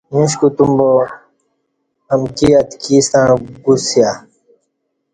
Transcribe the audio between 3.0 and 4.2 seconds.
ستݩع گوسیہ